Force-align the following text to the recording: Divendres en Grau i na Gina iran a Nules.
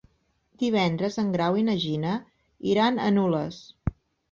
Divendres 0.63 1.17
en 1.25 1.29
Grau 1.35 1.59
i 1.61 1.67
na 1.67 1.77
Gina 1.85 2.15
iran 2.73 3.01
a 3.07 3.09
Nules. 3.21 3.63